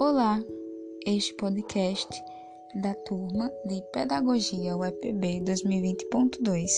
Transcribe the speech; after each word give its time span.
Olá, 0.00 0.42
este 1.06 1.32
podcast 1.34 2.08
da 2.74 2.92
turma 3.06 3.48
de 3.64 3.80
Pedagogia 3.92 4.76
UEPB 4.76 5.40
2020.2. 5.44 6.68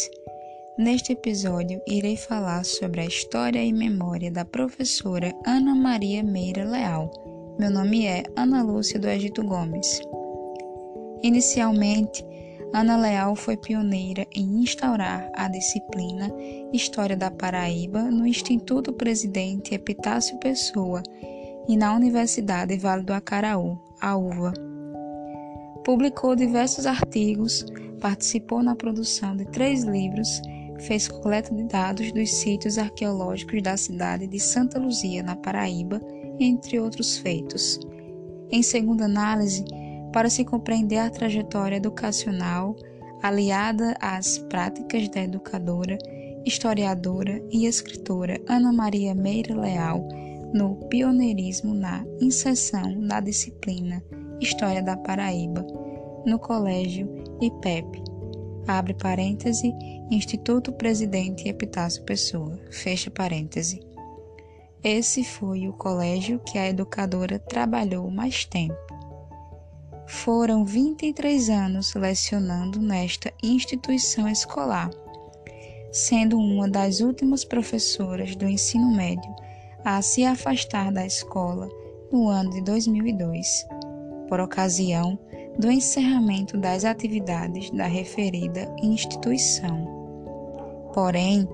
Neste 0.79 1.15
episódio, 1.15 1.81
irei 1.89 2.19
falar 2.19 2.63
sobre 2.63 3.01
a 3.01 3.07
história 3.07 3.65
e 3.65 3.73
memória 3.73 4.31
da 4.31 4.45
professora 4.45 5.35
Ana 5.47 5.75
Maria 5.75 6.23
Meira 6.23 6.69
Leal. 6.69 7.11
Meu 7.59 7.71
nome 7.71 8.05
é 8.05 8.23
Ana 8.37 8.63
Lúcia 8.63 9.01
do 9.01 9.09
Egito 9.09 9.43
Gomes. 9.43 9.99
Inicialmente, 11.23 12.23
Ana 12.75 12.99
Leal 12.99 13.35
foi 13.35 13.57
pioneira 13.57 14.27
em 14.35 14.61
instaurar 14.61 15.31
a 15.35 15.49
disciplina 15.49 16.31
História 16.71 17.17
da 17.17 17.31
Paraíba 17.31 18.03
no 18.03 18.27
Instituto 18.27 18.93
Presidente 18.93 19.75
Epitácio 19.75 20.39
Pessoa 20.39 21.03
e 21.69 21.77
na 21.77 21.95
Universidade 21.95 22.77
Vale 22.77 23.03
do 23.03 23.13
Acaraú, 23.13 23.79
a 24.01 24.17
UVA. 24.17 24.53
Publicou 25.85 26.37
diversos 26.37 26.87
artigos, 26.87 27.65
participou 28.01 28.63
na 28.63 28.75
produção 28.75 29.37
de 29.37 29.45
três 29.47 29.85
livros, 29.85 30.41
fez 30.81 31.09
coleta 31.09 31.55
de 31.55 31.65
dados 31.65 32.13
dos 32.13 32.31
sítios 32.31 32.79
arqueológicos 32.79 33.63
da 33.63 33.77
cidade 33.77 34.27
de 34.27 34.39
Santa 34.39 34.79
Luzia, 34.79 35.23
na 35.23 35.37
Paraíba, 35.37 36.01
entre 36.39 36.79
outros 36.79 37.19
feitos. 37.19 37.81
Em 38.51 38.63
segunda 38.63 39.07
análise, 39.07 39.65
para 40.13 40.31
se 40.31 40.45
compreender 40.45 40.99
a 40.99 41.11
trajetória 41.11 41.77
educacional 41.77 42.77
aliada 43.23 43.97
às 44.01 44.39
práticas 44.39 45.09
da 45.09 45.23
educadora, 45.23 45.99
historiadora 46.45 47.43
e 47.51 47.67
escritora 47.67 48.41
Ana 48.47 48.73
Maria 48.73 49.15
Meira 49.15 49.55
Leal, 49.55 50.07
no 50.53 50.77
pioneirismo 50.89 51.75
na 51.75 52.05
inserção 52.21 53.01
da 53.01 53.21
disciplina 53.21 54.03
História 54.41 54.83
da 54.83 54.97
Paraíba 54.97 55.67
no 56.27 56.39
Colégio 56.39 57.09
IPEP. 57.41 58.03
Abre 58.67 58.95
parêntese, 58.95 59.73
Instituto 60.11 60.73
Presidente 60.73 61.49
Epitácio 61.49 62.03
Pessoa. 62.03 62.59
Fecha 62.71 63.11
parêntese. 63.11 63.81
Esse 64.83 65.25
foi 65.25 65.69
o 65.69 65.73
colégio 65.73 66.41
que 66.41 66.59
a 66.59 66.69
educadora 66.69 67.39
trabalhou 67.39 68.11
mais 68.11 68.45
tempo. 68.45 68.77
Foram 70.07 70.65
23 70.65 71.49
anos 71.49 71.95
lecionando 71.95 72.81
nesta 72.81 73.33
instituição 73.43 74.29
escolar, 74.29 74.91
sendo 75.91 76.39
uma 76.39 76.69
das 76.69 77.01
últimas 77.01 77.45
professoras 77.45 78.37
do 78.37 78.47
ensino 78.49 78.95
médio 78.95 79.35
a 79.87 80.03
se 80.03 80.25
afastar 80.25 80.91
da 80.91 81.07
escola 81.07 81.69
no 82.11 82.29
ano 82.29 82.51
de 82.51 82.61
2002, 82.63 83.69
por 84.29 84.41
ocasião 84.41 85.17
do 85.61 85.71
encerramento 85.71 86.59
das 86.59 86.85
atividades 86.85 87.71
da 87.71 87.87
referida 87.87 88.75
instituição. 88.83 89.87
Porém, 90.93 91.49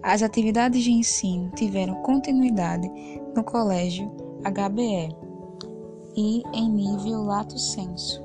as 0.00 0.22
atividades 0.22 0.84
de 0.84 0.92
ensino 0.92 1.50
tiveram 1.56 1.96
continuidade 2.02 2.88
no 3.34 3.42
Colégio 3.42 4.08
HBE 4.44 5.16
e 6.14 6.42
em 6.52 6.70
nível 6.70 7.24
lato 7.24 7.58
sensu, 7.58 8.22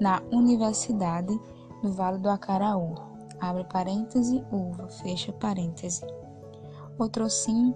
na 0.00 0.22
Universidade 0.32 1.38
do 1.82 1.92
Vale 1.92 2.16
do 2.18 2.30
Acaraú. 2.30 2.94
Abre 3.40 3.64
parêntese, 3.64 4.42
uva, 4.50 4.88
fecha 4.88 5.34
parêntese. 5.34 6.00
Outro 6.98 7.28
sim, 7.28 7.74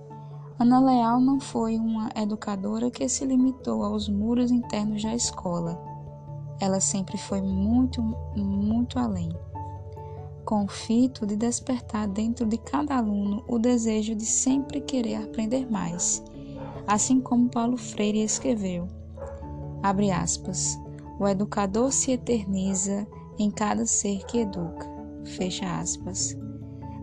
Ana 0.60 0.78
Leal 0.78 1.19
não 1.22 1.41
foi 1.41 1.78
uma 1.78 2.10
educadora 2.15 2.91
que 2.91 3.09
se 3.09 3.25
limitou 3.25 3.82
aos 3.82 4.10
muros 4.10 4.50
internos 4.50 5.03
da 5.03 5.15
escola. 5.15 5.82
Ela 6.60 6.81
sempre 6.81 7.16
foi 7.16 7.41
muito, 7.41 8.03
muito 8.37 8.99
além. 8.99 9.31
Com 10.44 10.66
o 10.66 10.69
fito 10.69 11.26
de 11.26 11.34
despertar 11.34 12.06
dentro 12.06 12.44
de 12.44 12.59
cada 12.59 12.99
aluno 12.99 13.43
o 13.49 13.59
desejo 13.59 14.15
de 14.15 14.26
sempre 14.26 14.82
querer 14.82 15.15
aprender 15.15 15.66
mais, 15.70 16.22
assim 16.87 17.22
como 17.22 17.49
Paulo 17.49 17.78
Freire 17.78 18.22
escreveu 18.22 18.87
Abre 19.82 20.10
aspas. 20.10 20.78
O 21.19 21.26
educador 21.26 21.91
se 21.91 22.12
eterniza 22.12 23.09
em 23.38 23.50
cada 23.50 23.87
ser 23.87 24.26
que 24.26 24.41
educa. 24.41 24.87
Fecha 25.25 25.81
aspas. 25.81 26.37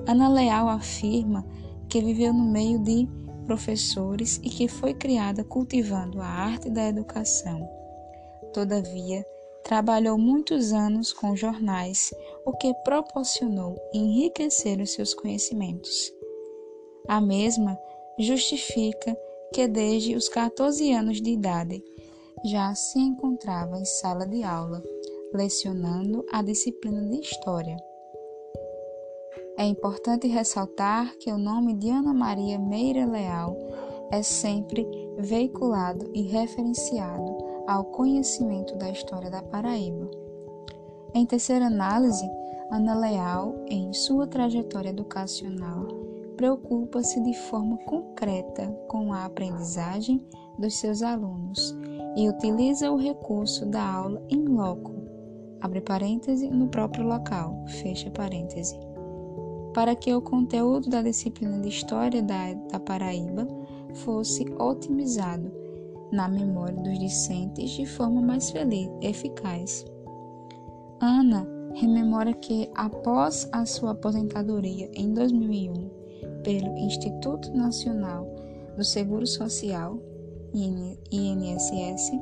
Ana 0.07 0.29
Leal 0.29 0.69
afirma 0.69 1.43
que 1.89 2.03
viveu 2.03 2.31
no 2.31 2.45
meio 2.45 2.77
de 2.77 3.09
professores 3.47 4.39
e 4.43 4.49
que 4.49 4.67
foi 4.67 4.93
criada 4.93 5.43
cultivando 5.43 6.21
a 6.21 6.27
arte 6.27 6.69
da 6.69 6.85
educação. 6.87 7.67
Todavia, 8.53 9.25
trabalhou 9.63 10.17
muitos 10.17 10.73
anos 10.73 11.13
com 11.13 11.35
jornais, 11.35 12.13
o 12.45 12.51
que 12.51 12.73
proporcionou 12.83 13.75
enriquecer 13.93 14.81
os 14.81 14.91
seus 14.91 15.13
conhecimentos. 15.13 16.13
A 17.07 17.21
mesma 17.21 17.79
justifica 18.19 19.17
que 19.53 19.65
desde 19.67 20.15
os 20.15 20.27
14 20.27 20.91
anos 20.91 21.21
de 21.21 21.31
idade 21.31 21.81
já 22.45 22.75
se 22.75 22.99
encontrava 22.99 23.79
em 23.79 23.85
sala 23.85 24.27
de 24.27 24.43
aula, 24.43 24.83
lecionando 25.33 26.25
a 26.31 26.41
disciplina 26.41 27.01
de 27.09 27.21
História. 27.21 27.77
É 29.57 29.65
importante 29.65 30.27
ressaltar 30.27 31.17
que 31.17 31.31
o 31.31 31.37
nome 31.37 31.73
de 31.73 31.89
Ana 31.89 32.13
Maria 32.13 32.59
Meira 32.59 33.07
Leal 33.07 33.57
é 34.11 34.21
sempre 34.21 34.87
veiculado 35.17 36.11
e 36.13 36.21
referenciado 36.21 37.35
ao 37.67 37.85
conhecimento 37.85 38.75
da 38.75 38.91
história 38.91 39.31
da 39.31 39.41
Paraíba. 39.41 40.11
Em 41.11 41.25
terceira 41.25 41.65
análise, 41.65 42.23
Ana 42.71 42.99
Leal, 42.99 43.65
em 43.67 43.91
sua 43.93 44.27
trajetória 44.27 44.89
educacional, 44.89 45.87
preocupa-se 46.35 47.19
de 47.23 47.33
forma 47.33 47.77
concreta 47.79 48.67
com 48.87 49.11
a 49.11 49.25
aprendizagem 49.25 50.23
dos 50.59 50.75
seus 50.79 51.01
alunos 51.01 51.75
e 52.15 52.29
utiliza 52.29 52.91
o 52.91 52.95
recurso 52.95 53.65
da 53.65 53.83
aula 53.83 54.21
em 54.29 54.45
loco, 54.45 54.93
abre 55.61 55.81
parêntese, 55.81 56.47
no 56.47 56.67
próprio 56.67 57.07
local, 57.07 57.65
fecha 57.67 58.11
parêntese, 58.11 58.77
para 59.77 59.95
que 59.95 60.11
o 60.11 60.19
conteúdo 60.19 60.89
da 60.89 61.03
disciplina 61.03 61.59
de 61.59 61.69
História 61.69 62.19
da, 62.19 62.51
da 62.71 62.79
Paraíba 62.79 63.47
fosse 63.93 64.43
otimizado 64.57 65.51
na 66.11 66.27
memória 66.27 66.81
dos 66.81 66.97
discentes 66.97 67.69
de 67.69 67.85
forma 67.85 68.19
mais 68.19 68.49
feliz, 68.49 68.89
eficaz. 69.03 69.85
Ana 70.99 71.47
rememora 71.75 72.33
que, 72.33 72.67
após 72.73 73.47
a 73.51 73.67
sua 73.67 73.91
aposentadoria 73.91 74.89
em 74.95 75.13
2001 75.13 75.73
pelo 76.43 76.75
Instituto 76.79 77.55
Nacional 77.55 78.27
do 78.75 78.83
Seguro 78.83 79.27
Social, 79.27 79.99
INSS 80.55 82.13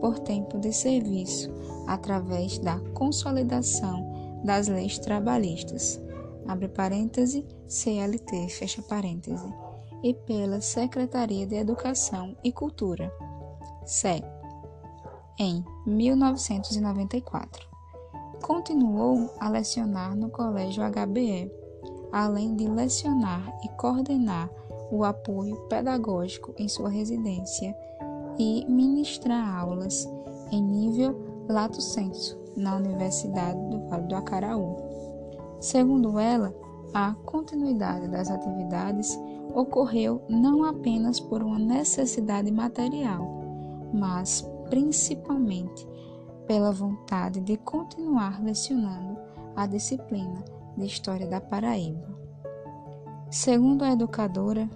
por 0.00 0.20
tempo 0.20 0.56
de 0.56 0.72
serviço 0.72 1.50
através 1.88 2.58
da 2.58 2.78
consolidação 2.94 4.08
das 4.44 4.68
leis 4.68 5.00
trabalhistas, 5.00 6.00
abre 6.46 6.68
parêntese, 6.68 7.46
CLT, 7.68 8.48
fecha 8.48 8.82
parêntese, 8.82 9.52
e 10.02 10.14
pela 10.14 10.60
Secretaria 10.60 11.46
de 11.46 11.54
Educação 11.54 12.36
e 12.42 12.52
Cultura, 12.52 13.12
SEC, 13.84 14.24
em 15.38 15.64
1994. 15.86 17.66
Continuou 18.42 19.30
a 19.38 19.48
lecionar 19.48 20.16
no 20.16 20.28
Colégio 20.28 20.82
HBE, 20.82 21.50
além 22.12 22.56
de 22.56 22.66
lecionar 22.66 23.48
e 23.64 23.68
coordenar 23.70 24.50
o 24.90 25.04
apoio 25.04 25.56
pedagógico 25.68 26.52
em 26.58 26.68
sua 26.68 26.90
residência 26.90 27.74
e 28.38 28.66
ministrar 28.68 29.56
aulas 29.58 30.06
em 30.50 30.62
nível 30.62 31.44
lato 31.48 31.80
sensu 31.80 32.38
na 32.56 32.76
Universidade 32.76 33.58
do 33.70 33.88
Vale 33.88 34.06
do 34.06 34.16
Acaraú. 34.16 34.91
Segundo 35.62 36.18
ela, 36.18 36.52
a 36.92 37.14
continuidade 37.24 38.08
das 38.08 38.28
atividades 38.28 39.16
ocorreu 39.54 40.20
não 40.28 40.64
apenas 40.64 41.20
por 41.20 41.40
uma 41.40 41.56
necessidade 41.56 42.50
material, 42.50 43.24
mas 43.94 44.44
principalmente 44.68 45.86
pela 46.48 46.72
vontade 46.72 47.40
de 47.40 47.56
continuar 47.58 48.42
lecionando 48.42 49.16
a 49.54 49.64
disciplina 49.68 50.44
de 50.76 50.84
História 50.84 51.28
da 51.28 51.40
Paraíba. 51.40 52.08
Segundo 53.30 53.84
a 53.84 53.92
educadora, 53.92 54.68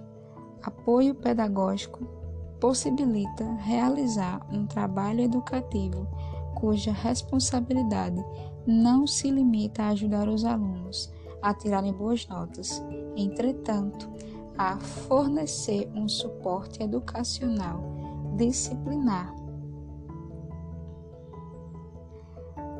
apoio 0.63 1.13
pedagógico 1.15 1.99
possibilita 2.61 3.43
realizar 3.55 4.39
um 4.53 4.65
trabalho 4.65 5.19
educativo 5.19 6.07
cuja 6.55 6.93
responsabilidade 6.93 8.23
não 8.67 9.07
se 9.07 9.31
limita 9.31 9.83
a 9.83 9.89
ajudar 9.89 10.27
os 10.27 10.43
alunos 10.43 11.11
a 11.41 11.53
tirarem 11.53 11.93
boas 11.93 12.27
notas, 12.27 12.83
entretanto, 13.15 14.09
a 14.57 14.77
fornecer 14.77 15.89
um 15.95 16.09
suporte 16.09 16.83
educacional 16.83 17.81
disciplinar 18.35 19.33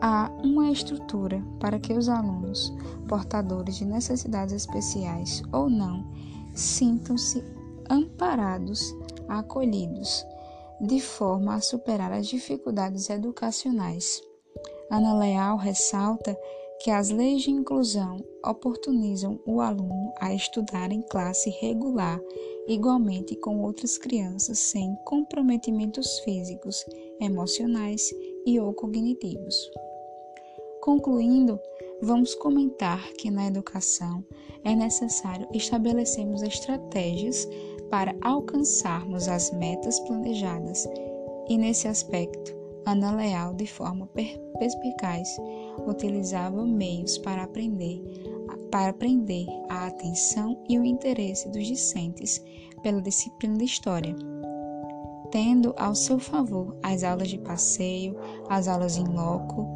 há 0.02 0.32
uma 0.44 0.72
estrutura 0.72 1.44
para 1.60 1.80
que 1.80 1.94
os 1.94 2.10
alunos, 2.10 2.74
portadores 3.08 3.76
de 3.78 3.86
necessidades 3.86 4.54
especiais 4.54 5.44
ou 5.52 5.70
não, 5.70 6.06
sintam-se 6.54 7.44
amparados, 7.90 8.96
acolhidos, 9.28 10.26
de 10.80 11.00
forma 11.00 11.56
a 11.56 11.62
superar 11.62 12.12
as 12.12 12.28
dificuldades 12.28 13.10
educacionais. 13.10 14.22
Ana 14.90 15.18
Leal 15.18 15.58
ressalta 15.58 16.38
que 16.80 16.92
as 16.92 17.10
leis 17.10 17.42
de 17.42 17.52
inclusão 17.52 18.24
oportunizam 18.46 19.40
o 19.46 19.60
aluno 19.60 20.14
a 20.20 20.34
estudar 20.34 20.92
em 20.92 21.02
classe 21.02 21.50
regular, 21.50 22.22
igualmente 22.68 23.36
com 23.36 23.62
outras 23.62 23.98
crianças, 23.98 24.60
sem 24.60 24.96
comprometimentos 25.06 26.20
físicos, 26.20 26.86
emocionais 27.20 28.14
e 28.46 28.60
ou 28.60 28.74
cognitivos. 28.74 29.56
Concluindo, 30.82 31.60
vamos 32.02 32.34
comentar 32.36 33.12
que 33.14 33.30
na 33.30 33.48
educação 33.48 34.24
é 34.64 34.76
necessário 34.76 35.48
estabelecermos 35.54 36.42
estratégias 36.44 37.48
para 37.90 38.16
alcançarmos 38.22 39.28
as 39.28 39.52
metas 39.52 40.00
planejadas, 40.02 40.88
e 41.50 41.58
nesse 41.58 41.88
aspecto, 41.88 42.57
Ana 42.88 43.12
Leal, 43.12 43.54
de 43.54 43.68
forma 43.68 44.10
perspicaz, 44.58 45.28
utilizava 45.86 46.66
meios 46.66 47.18
para 47.18 47.44
aprender, 47.44 48.02
para 48.72 48.92
aprender 48.92 49.46
a 49.68 49.88
atenção 49.88 50.58
e 50.70 50.80
o 50.80 50.86
interesse 50.86 51.50
dos 51.50 51.68
discentes 51.68 52.42
pela 52.82 53.02
disciplina 53.02 53.58
de 53.58 53.66
História, 53.66 54.16
tendo 55.32 55.76
ao 55.78 55.94
seu 55.94 56.18
favor 56.18 56.78
as 56.82 57.04
aulas 57.04 57.28
de 57.28 57.38
passeio, 57.38 58.16
as 58.48 58.70
aulas 58.70 58.96
em 58.96 59.04
loco, 59.04 59.68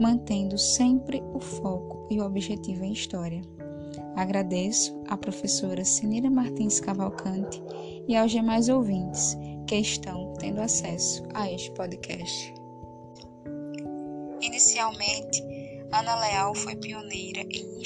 mantendo 0.00 0.58
sempre 0.58 1.22
o 1.32 1.38
foco 1.38 2.08
e 2.10 2.20
o 2.20 2.26
objetivo 2.26 2.82
em 2.82 2.92
História. 2.92 3.40
Agradeço 4.16 5.00
à 5.06 5.16
professora 5.16 5.84
Sinira 5.84 6.28
Martins 6.28 6.80
Cavalcante 6.80 7.62
e 8.08 8.16
aos 8.16 8.32
demais 8.32 8.68
ouvintes 8.68 9.38
que 9.64 9.76
estão 9.76 10.27
tendo 10.38 10.60
acesso 10.60 11.24
a 11.34 11.50
este 11.50 11.70
podcast. 11.72 12.54
Inicialmente, 14.40 15.42
Ana 15.92 16.14
Leal 16.16 16.54
foi 16.54 16.76
pioneira 16.76 17.40
em 17.50 17.82